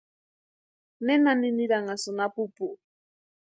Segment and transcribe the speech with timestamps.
[1.05, 2.67] ¿Nena niniranhasïni apupu?